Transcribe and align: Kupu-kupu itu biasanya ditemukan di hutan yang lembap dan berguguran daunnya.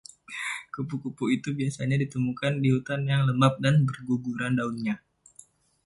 Kupu-kupu 0.73 1.23
itu 1.35 1.49
biasanya 1.59 1.95
ditemukan 2.03 2.53
di 2.63 2.69
hutan 2.75 3.01
yang 3.11 3.21
lembap 3.29 3.53
dan 3.63 3.75
berguguran 3.87 4.53
daunnya. 4.59 4.95